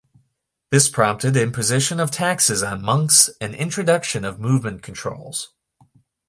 This 0.71 0.89
prompted 0.89 1.37
imposition 1.37 1.99
of 1.99 2.09
taxes 2.09 2.63
on 2.63 2.81
monks 2.81 3.29
and 3.39 3.53
introduction 3.53 4.25
of 4.25 4.39
movement 4.39 4.81
controls. 4.81 5.53